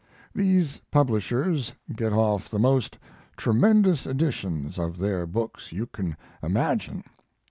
[0.33, 2.97] These publishers get off the most
[3.37, 7.03] tremendous editions of their books you can imagine.